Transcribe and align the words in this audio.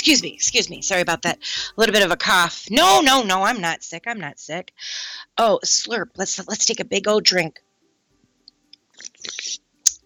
excuse 0.00 0.22
me, 0.22 0.30
excuse 0.30 0.70
me. 0.70 0.80
Sorry 0.80 1.02
about 1.02 1.20
that. 1.22 1.36
A 1.36 1.80
little 1.80 1.92
bit 1.92 2.02
of 2.02 2.10
a 2.10 2.16
cough. 2.16 2.66
No, 2.70 3.02
no, 3.02 3.22
no, 3.22 3.42
I'm 3.42 3.60
not 3.60 3.82
sick. 3.82 4.04
I'm 4.06 4.18
not 4.18 4.40
sick. 4.40 4.72
Oh, 5.36 5.60
slurp. 5.62 6.06
Let's 6.16 6.38
let's 6.48 6.64
take 6.64 6.80
a 6.80 6.86
big 6.86 7.06
old 7.06 7.22
drink. 7.22 7.60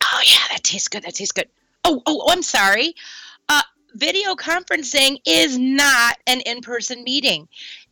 Oh 0.03 0.21
yeah, 0.27 0.49
that 0.51 0.65
tastes 0.65 0.89
good. 0.89 1.05
That 1.05 1.15
tastes 1.15 1.31
good. 1.31 1.49
Oh, 1.85 2.03
oh, 2.07 2.25
oh 2.27 2.33
I'm 2.33 2.43
sorry. 2.43 2.97
Uh, 3.49 3.63
video 3.95 4.35
conferencing 4.35 5.19
is 5.25 5.57
not 5.57 6.19
an 6.27 6.41
in-person 6.41 7.05
meeting. 7.05 7.47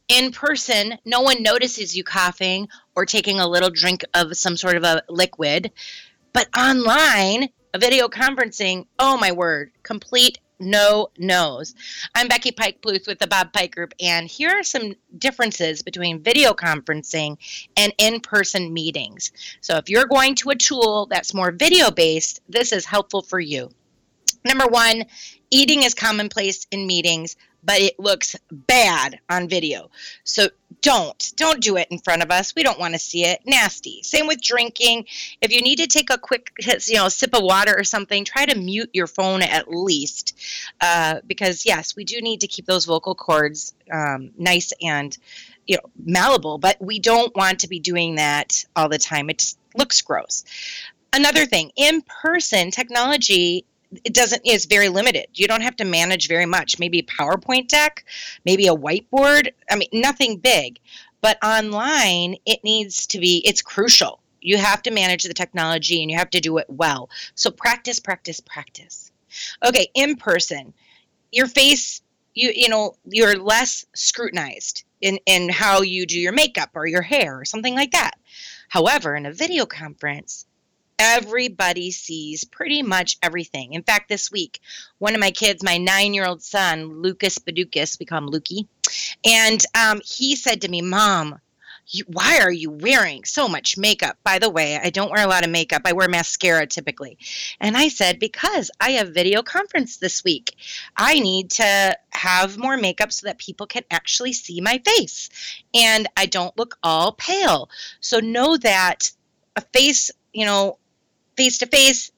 In 0.09 0.33
person, 0.33 0.99
no 1.05 1.21
one 1.21 1.41
notices 1.41 1.97
you 1.97 2.03
coughing 2.03 2.69
or 2.97 3.07
taking 3.07 3.39
a 3.39 3.47
little 3.47 3.71
drink 3.71 4.05
of 4.15 4.37
some 4.37 4.57
sort 4.57 4.77
of 4.77 4.83
a 4.83 5.05
liquid. 5.09 5.71
But 6.33 6.49
online, 6.59 7.49
a 7.75 7.79
video 7.79 8.09
conferencing, 8.09 8.87
oh 8.99 9.17
my 9.17 9.31
word, 9.31 9.71
complete 9.85 10.39
no 10.63 11.09
nos. 11.19 11.75
I'm 12.15 12.29
Becky 12.29 12.53
Pike 12.53 12.81
Pluth 12.81 13.07
with 13.07 13.19
the 13.19 13.27
Bob 13.27 13.53
Pike 13.53 13.75
Group, 13.75 13.93
and 14.01 14.29
here 14.29 14.51
are 14.51 14.63
some 14.63 14.95
differences 15.19 15.83
between 15.83 16.23
video 16.23 16.53
conferencing 16.53 17.37
and 17.77 17.93
in 17.99 18.21
person 18.21 18.73
meetings. 18.73 19.33
So, 19.61 19.77
if 19.77 19.91
you're 19.91 20.07
going 20.07 20.37
to 20.37 20.51
a 20.51 20.55
tool 20.55 21.07
that's 21.07 21.35
more 21.35 21.51
video 21.51 21.91
based, 21.91 22.41
this 22.49 22.73
is 22.73 22.87
helpful 22.87 23.23
for 23.23 23.41
you. 23.41 23.71
Number 24.45 24.67
one, 24.67 25.05
eating 25.51 25.83
is 25.83 25.95
commonplace 25.95 26.67
in 26.71 26.87
meetings 26.87 27.37
but 27.63 27.81
it 27.81 27.99
looks 27.99 28.37
bad 28.51 29.19
on 29.29 29.49
video. 29.49 29.91
So 30.25 30.49
don't 30.81 31.33
don't 31.37 31.61
do 31.63 31.77
it 31.77 31.89
in 31.91 31.99
front 31.99 32.23
of 32.23 32.31
us. 32.31 32.55
We 32.55 32.63
don't 32.63 32.79
want 32.79 32.95
to 32.95 32.99
see 32.99 33.25
it. 33.25 33.41
Nasty. 33.47 34.03
Same 34.03 34.27
with 34.27 34.43
drinking. 34.43 35.07
If 35.41 35.53
you 35.53 35.63
need 35.63 35.77
to 35.77 35.87
take 35.87 36.11
a 36.11 36.19
quick 36.19 36.53
you 36.59 36.97
know 36.97 37.09
sip 37.09 37.35
of 37.35 37.43
water 37.43 37.75
or 37.77 37.85
something, 37.85 38.25
try 38.25 38.45
to 38.47 38.59
mute 38.59 38.91
your 38.93 39.07
phone 39.07 39.43
at 39.43 39.71
least, 39.71 40.37
uh, 40.81 41.21
because 41.27 41.65
yes, 41.65 41.97
we 41.97 42.05
do 42.05 42.21
need 42.21 42.41
to 42.41 42.49
keep 42.49 42.67
those 42.67 42.85
vocal 42.85 43.15
cords 43.15 43.75
um, 43.91 44.31
nice 44.37 44.73
and 44.83 45.17
you 45.67 45.77
know 45.77 45.91
malleable. 46.05 46.59
But 46.59 46.79
we 46.81 46.99
don't 46.99 47.35
want 47.37 47.61
to 47.61 47.69
be 47.69 47.79
doing 47.79 48.17
that 48.17 48.65
all 48.75 48.89
the 48.89 48.99
time. 48.99 49.31
It 49.31 49.39
just 49.39 49.59
looks 49.77 50.01
gross. 50.03 50.45
Another 51.15 51.47
thing, 51.47 51.71
in 51.77 52.03
person 52.03 52.71
technology 52.71 53.67
it 54.05 54.15
doesn't 54.15 54.43
it's 54.45 54.65
very 54.67 54.89
limited. 54.89 55.27
You 55.35 55.47
don't 55.47 55.61
have 55.63 55.77
to 55.77 55.85
manage 55.85 56.29
very 56.29 56.47
much. 56.47 56.79
Maybe 56.79 56.99
a 56.99 57.03
powerpoint 57.03 57.69
deck 57.69 58.05
maybe 58.45 58.67
a 58.67 58.75
whiteboard. 58.75 59.53
I 59.71 59.77
mean 59.77 59.89
nothing 59.93 60.39
big. 60.39 60.79
But 61.21 61.43
online 61.45 62.37
it 62.47 62.65
needs 62.65 63.07
to 63.09 63.19
be 63.19 63.43
it's 63.45 63.63
crucial. 63.63 64.21
You 64.41 64.59
have 64.59 64.83
to 64.83 64.91
manage 64.91 65.23
the 65.23 65.35
technology 65.35 66.03
and 66.03 66.11
you 66.11 66.19
have 66.19 66.31
to 66.31 66.41
do 66.41 66.59
it 66.59 66.67
well. 66.69 67.11
So 67.35 67.51
practice 67.51 68.01
practice 68.01 68.41
practice. 68.41 69.13
Okay 69.65 69.89
in 69.95 70.17
person 70.17 70.75
your 71.31 71.47
face 71.47 72.03
you 72.35 72.53
you 72.55 72.69
know 72.69 72.97
you're 73.05 73.39
less 73.39 73.85
scrutinized 73.95 74.85
in 75.01 75.19
in 75.27 75.49
how 75.49 75.83
you 75.83 76.07
do 76.07 76.19
your 76.19 76.33
makeup 76.33 76.71
or 76.75 76.87
your 76.87 77.03
hair 77.03 77.39
or 77.39 77.45
something 77.45 77.75
like 77.75 77.93
that. 77.93 78.13
However 78.69 79.15
in 79.15 79.27
a 79.27 79.33
video 79.33 79.67
conference 79.67 80.47
everybody 80.99 81.91
sees 81.91 82.45
pretty 82.45 82.83
much 82.83 83.19
everything. 83.23 83.75
In 83.75 83.83
fact, 83.83 84.09
this 84.09 84.31
week, 84.31 84.61
one 84.99 85.15
of 85.15 85.21
my 85.21 85.31
kids, 85.31 85.63
my 85.63 85.79
nine 85.79 86.15
year 86.15 86.27
old 86.27 86.43
son, 86.43 87.03
Lucas 87.03 87.39
Badukas, 87.39 87.99
we 87.99 88.07
call 88.07 88.19
him 88.19 88.29
Lukey, 88.31 88.67
and 89.25 89.63
um, 89.75 90.01
he 90.05 90.37
said 90.37 90.63
to 90.63 90.69
me, 90.69 90.83
Mom, 90.83 91.41
you, 91.89 92.05
why 92.07 92.41
are 92.41 92.53
you 92.53 92.71
wearing 92.71 93.25
so 93.25 93.49
much 93.49 93.77
makeup? 93.77 94.17
By 94.25 94.39
the 94.39 94.51
way, 94.51 94.79
I 94.83 94.91
don't 94.91 95.11
wear 95.11 95.25
a 95.25 95.29
lot 95.29 95.45
of 95.45 95.51
makeup. 95.51 95.83
I 95.85 95.93
wear 95.93 96.09
mascara 96.09 96.67
typically. 96.67 97.19
And 97.61 97.77
I 97.77 97.89
said, 97.89 98.19
because 98.19 98.71
I 98.81 98.93
have 98.93 99.11
video 99.11 99.43
conference 99.43 99.97
this 99.97 100.25
week. 100.25 100.55
I 100.97 101.19
need 101.19 101.51
to 101.53 101.97
have 102.11 102.57
more 102.57 102.77
makeup 102.77 103.13
so 103.13 103.27
that 103.27 103.39
people 103.39 103.67
can 103.67 103.83
actually 103.91 104.33
see 104.33 104.61
my 104.61 104.81
face. 104.85 105.29
And 105.75 106.09
I 106.17 106.27
don't 106.27 106.57
look 106.57 106.79
all 106.83 107.13
pale. 107.13 107.69
So 108.01 108.21
know 108.21 108.57
that 108.59 109.11
a 109.57 109.61
face, 109.61 110.11
you 110.33 110.47
know, 110.47 110.79
face 111.37 111.59
to 111.59 111.67
face, 111.67 112.11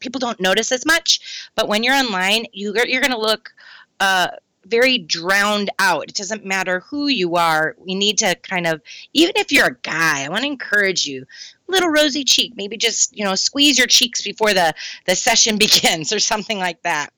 people 0.00 0.18
don't 0.18 0.40
notice 0.40 0.72
as 0.72 0.84
much. 0.84 1.50
But 1.54 1.68
when 1.68 1.82
you're 1.82 1.94
online, 1.94 2.46
you, 2.52 2.74
you're 2.86 3.00
going 3.00 3.12
to 3.12 3.18
look 3.18 3.52
uh, 4.00 4.28
very 4.66 4.98
drowned 4.98 5.70
out. 5.78 6.08
It 6.08 6.14
doesn't 6.14 6.44
matter 6.44 6.80
who 6.80 7.08
you 7.08 7.36
are. 7.36 7.74
We 7.78 7.94
need 7.94 8.18
to 8.18 8.34
kind 8.36 8.66
of, 8.66 8.80
even 9.12 9.34
if 9.36 9.50
you're 9.50 9.68
a 9.68 9.76
guy, 9.82 10.24
I 10.24 10.28
want 10.28 10.42
to 10.42 10.48
encourage 10.48 11.06
you. 11.06 11.26
Little 11.68 11.88
rosy 11.88 12.24
cheek, 12.24 12.52
maybe 12.56 12.76
just 12.76 13.16
you 13.16 13.24
know 13.24 13.34
squeeze 13.34 13.78
your 13.78 13.86
cheeks 13.86 14.20
before 14.20 14.52
the 14.52 14.74
the 15.06 15.16
session 15.16 15.56
begins 15.58 16.12
or 16.12 16.20
something 16.20 16.58
like 16.58 16.82
that. 16.82 17.10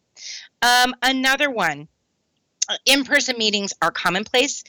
Um, 0.62 0.94
another 1.03 1.50
one, 1.50 1.88
uh, 2.69 2.76
in-person 2.86 3.36
meetings 3.36 3.75
are 3.82 3.91
commonplace 3.91 4.62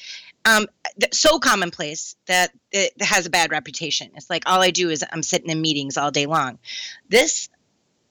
um, 0.45 0.67
so 1.11 1.39
commonplace 1.39 2.15
that 2.27 2.51
it 2.71 3.01
has 3.01 3.25
a 3.25 3.29
bad 3.29 3.51
reputation. 3.51 4.11
It's 4.15 4.29
like 4.29 4.43
all 4.45 4.61
I 4.61 4.71
do 4.71 4.89
is 4.89 5.03
I'm 5.11 5.23
sitting 5.23 5.49
in 5.49 5.61
meetings 5.61 5.97
all 5.97 6.11
day 6.11 6.27
long. 6.27 6.59
This 7.09 7.49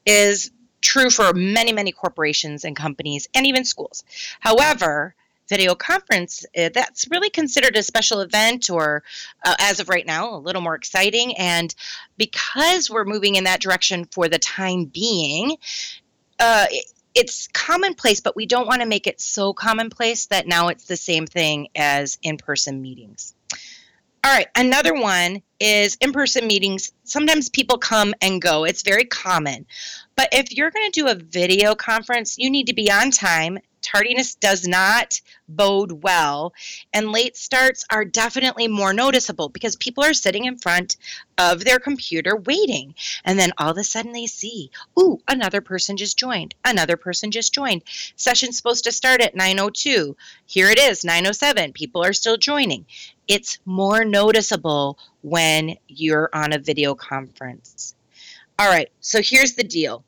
is 0.05 0.51
true 0.81 1.09
for 1.09 1.33
many, 1.33 1.73
many 1.73 1.91
corporations 1.91 2.63
and 2.63 2.75
companies 2.75 3.27
and 3.33 3.47
even 3.47 3.65
schools. 3.65 4.03
However, 4.39 5.15
video 5.47 5.75
conference 5.75 6.45
eh, 6.53 6.69
that's 6.69 7.09
really 7.09 7.29
considered 7.29 7.75
a 7.75 7.83
special 7.83 8.19
event 8.21 8.69
or 8.69 9.03
uh, 9.43 9.55
as 9.59 9.79
of 9.79 9.89
right 9.89 10.05
now 10.05 10.35
a 10.35 10.37
little 10.37 10.61
more 10.61 10.75
exciting 10.75 11.35
and 11.37 11.75
because 12.17 12.89
we're 12.89 13.05
moving 13.05 13.35
in 13.35 13.43
that 13.43 13.61
direction 13.61 14.05
for 14.05 14.27
the 14.27 14.39
time 14.39 14.85
being 14.85 15.55
uh, 16.39 16.65
it's 17.15 17.47
commonplace, 17.47 18.19
but 18.19 18.35
we 18.35 18.45
don't 18.45 18.67
want 18.67 18.81
to 18.81 18.87
make 18.87 19.07
it 19.07 19.21
so 19.21 19.53
commonplace 19.53 20.27
that 20.27 20.47
now 20.47 20.67
it's 20.67 20.85
the 20.85 20.97
same 20.97 21.25
thing 21.25 21.69
as 21.75 22.17
in 22.21 22.37
person 22.37 22.81
meetings. 22.81 23.33
All 24.23 24.31
right, 24.31 24.47
another 24.55 24.93
one 24.93 25.41
is 25.59 25.97
in 26.01 26.11
person 26.11 26.47
meetings. 26.47 26.91
Sometimes 27.03 27.47
people 27.47 27.77
come 27.77 28.13
and 28.21 28.41
go, 28.41 28.63
it's 28.65 28.81
very 28.81 29.05
common. 29.05 29.65
But 30.15 30.29
if 30.31 30.51
you're 30.51 30.71
going 30.71 30.91
to 30.91 30.99
do 30.99 31.07
a 31.07 31.15
video 31.15 31.75
conference, 31.75 32.37
you 32.37 32.49
need 32.49 32.67
to 32.67 32.73
be 32.73 32.91
on 32.91 33.11
time 33.11 33.59
Tardiness 33.95 34.35
does 34.35 34.67
not 34.67 35.21
bode 35.47 36.03
well, 36.03 36.53
and 36.93 37.13
late 37.13 37.37
starts 37.37 37.85
are 37.89 38.03
definitely 38.03 38.67
more 38.67 38.91
noticeable 38.91 39.47
because 39.47 39.77
people 39.77 40.03
are 40.03 40.13
sitting 40.13 40.43
in 40.43 40.57
front 40.57 40.97
of 41.37 41.63
their 41.63 41.79
computer 41.79 42.35
waiting. 42.35 42.93
And 43.23 43.39
then 43.39 43.53
all 43.57 43.71
of 43.71 43.77
a 43.77 43.85
sudden 43.85 44.11
they 44.11 44.25
see, 44.25 44.69
ooh, 44.99 45.21
another 45.29 45.61
person 45.61 45.95
just 45.95 46.19
joined. 46.19 46.55
Another 46.65 46.97
person 46.97 47.31
just 47.31 47.53
joined. 47.53 47.83
Session's 48.17 48.57
supposed 48.57 48.83
to 48.83 48.91
start 48.91 49.21
at 49.21 49.33
9:02. 49.33 50.17
Here 50.45 50.69
it 50.69 50.77
is, 50.77 51.05
9:07. 51.05 51.71
People 51.71 52.03
are 52.03 52.11
still 52.11 52.35
joining. 52.35 52.85
It's 53.29 53.59
more 53.63 54.03
noticeable 54.03 54.99
when 55.21 55.77
you're 55.87 56.29
on 56.33 56.51
a 56.51 56.59
video 56.59 56.95
conference. 56.95 57.95
All 58.59 58.67
right, 58.67 58.91
so 58.99 59.21
here's 59.21 59.53
the 59.53 59.63
deal. 59.63 60.03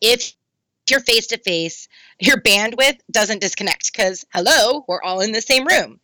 If 0.00 0.36
you're 0.90 1.00
face 1.00 1.28
to 1.28 1.38
face, 1.38 1.88
your 2.18 2.40
bandwidth 2.40 2.98
doesn't 3.10 3.40
disconnect 3.40 3.92
because, 3.92 4.24
hello, 4.32 4.84
we're 4.86 5.02
all 5.02 5.20
in 5.20 5.32
the 5.32 5.40
same 5.40 5.66
room. 5.66 6.00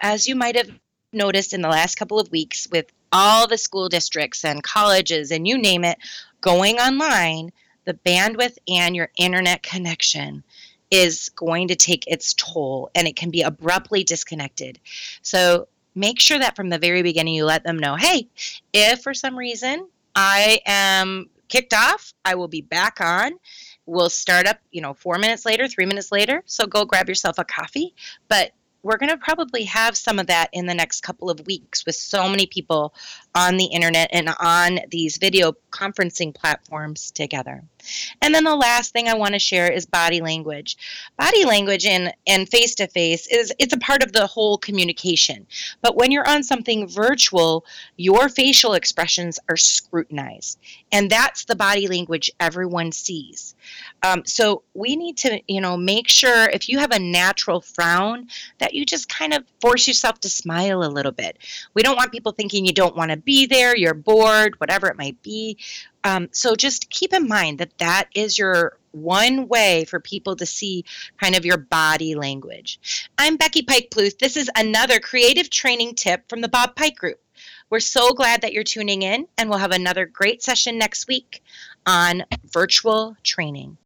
As 0.00 0.26
you 0.26 0.34
might 0.34 0.56
have 0.56 0.70
noticed 1.12 1.52
in 1.52 1.62
the 1.62 1.68
last 1.68 1.96
couple 1.96 2.18
of 2.18 2.30
weeks, 2.30 2.66
with 2.70 2.86
all 3.12 3.46
the 3.46 3.58
school 3.58 3.88
districts 3.88 4.44
and 4.44 4.62
colleges 4.62 5.30
and 5.30 5.46
you 5.46 5.56
name 5.56 5.84
it 5.84 5.98
going 6.40 6.76
online, 6.78 7.52
the 7.84 7.94
bandwidth 7.94 8.56
and 8.68 8.96
your 8.96 9.10
internet 9.16 9.62
connection 9.62 10.42
is 10.90 11.28
going 11.30 11.68
to 11.68 11.76
take 11.76 12.06
its 12.06 12.34
toll 12.34 12.90
and 12.94 13.06
it 13.06 13.16
can 13.16 13.30
be 13.30 13.42
abruptly 13.42 14.04
disconnected. 14.04 14.78
So 15.22 15.68
make 15.94 16.18
sure 16.18 16.38
that 16.38 16.56
from 16.56 16.70
the 16.70 16.78
very 16.78 17.02
beginning 17.02 17.34
you 17.34 17.44
let 17.44 17.64
them 17.64 17.78
know 17.78 17.96
hey, 17.96 18.28
if 18.72 19.02
for 19.02 19.14
some 19.14 19.36
reason 19.36 19.88
I 20.14 20.60
am 20.66 21.28
kicked 21.48 21.74
off, 21.74 22.12
I 22.24 22.34
will 22.34 22.48
be 22.48 22.62
back 22.62 23.00
on 23.00 23.32
We'll 23.86 24.10
start 24.10 24.46
up, 24.46 24.58
you 24.70 24.80
know, 24.80 24.94
four 24.94 25.18
minutes 25.18 25.44
later, 25.44 25.68
three 25.68 25.86
minutes 25.86 26.10
later. 26.10 26.42
So 26.46 26.66
go 26.66 26.84
grab 26.84 27.08
yourself 27.08 27.38
a 27.38 27.44
coffee. 27.44 27.94
But 28.28 28.52
we're 28.82 28.98
going 28.98 29.10
to 29.10 29.16
probably 29.16 29.64
have 29.64 29.96
some 29.96 30.18
of 30.18 30.26
that 30.26 30.50
in 30.52 30.66
the 30.66 30.74
next 30.74 31.00
couple 31.00 31.30
of 31.30 31.46
weeks 31.46 31.86
with 31.86 31.94
so 31.94 32.28
many 32.28 32.46
people 32.46 32.94
on 33.34 33.56
the 33.56 33.64
internet 33.64 34.10
and 34.12 34.28
on 34.38 34.78
these 34.90 35.16
video 35.16 35.54
conferencing 35.70 36.34
platforms 36.34 37.10
together. 37.10 37.64
And 38.22 38.34
then 38.34 38.44
the 38.44 38.56
last 38.56 38.92
thing 38.92 39.08
I 39.08 39.14
want 39.14 39.34
to 39.34 39.38
share 39.38 39.70
is 39.70 39.86
body 39.86 40.20
language. 40.20 40.76
Body 41.18 41.44
language 41.44 41.84
in 41.84 42.12
and 42.26 42.48
face 42.48 42.74
to 42.76 42.86
face 42.86 43.26
is 43.26 43.52
it's 43.58 43.74
a 43.74 43.78
part 43.78 44.02
of 44.02 44.12
the 44.12 44.26
whole 44.26 44.58
communication. 44.58 45.46
But 45.82 45.96
when 45.96 46.10
you're 46.10 46.28
on 46.28 46.42
something 46.42 46.88
virtual, 46.88 47.64
your 47.96 48.28
facial 48.28 48.74
expressions 48.74 49.38
are 49.48 49.56
scrutinized. 49.56 50.58
And 50.92 51.10
that's 51.10 51.44
the 51.44 51.56
body 51.56 51.88
language 51.88 52.30
everyone 52.40 52.92
sees. 52.92 53.54
Um, 54.02 54.24
so 54.24 54.62
we 54.74 54.96
need 54.96 55.16
to, 55.18 55.40
you 55.48 55.60
know, 55.60 55.76
make 55.76 56.08
sure 56.08 56.48
if 56.50 56.68
you 56.68 56.78
have 56.78 56.92
a 56.92 56.98
natural 56.98 57.60
frown 57.60 58.28
that 58.58 58.74
you 58.74 58.84
just 58.84 59.08
kind 59.08 59.32
of 59.32 59.44
force 59.60 59.88
yourself 59.88 60.20
to 60.20 60.28
smile 60.28 60.82
a 60.82 60.90
little 60.90 61.12
bit. 61.12 61.38
We 61.74 61.82
don't 61.82 61.96
want 61.96 62.12
people 62.12 62.32
thinking 62.32 62.64
you 62.64 62.72
don't 62.72 62.96
want 62.96 63.10
to 63.10 63.16
be 63.16 63.46
there, 63.46 63.76
you're 63.76 63.94
bored, 63.94 64.60
whatever 64.60 64.88
it 64.88 64.96
might 64.96 65.20
be. 65.22 65.58
Um, 66.04 66.28
so 66.32 66.54
just 66.54 66.90
keep 66.90 67.12
in 67.12 67.26
mind 67.26 67.58
that 67.58 67.76
that 67.78 68.08
is 68.14 68.38
your 68.38 68.76
one 68.92 69.48
way 69.48 69.84
for 69.86 69.98
people 69.98 70.36
to 70.36 70.46
see 70.46 70.84
kind 71.20 71.34
of 71.34 71.44
your 71.44 71.56
body 71.56 72.14
language. 72.14 73.08
I'm 73.18 73.36
Becky 73.36 73.62
Pike 73.62 73.88
Pluth. 73.90 74.18
This 74.18 74.36
is 74.36 74.50
another 74.56 75.00
creative 75.00 75.50
training 75.50 75.94
tip 75.94 76.28
from 76.28 76.42
the 76.42 76.48
Bob 76.48 76.76
Pike 76.76 76.96
Group. 76.96 77.20
We're 77.70 77.80
so 77.80 78.12
glad 78.12 78.42
that 78.42 78.52
you're 78.52 78.62
tuning 78.62 79.02
in, 79.02 79.26
and 79.36 79.50
we'll 79.50 79.58
have 79.58 79.72
another 79.72 80.06
great 80.06 80.42
session 80.42 80.78
next 80.78 81.08
week 81.08 81.42
on 81.86 82.24
virtual 82.44 83.16
training. 83.24 83.78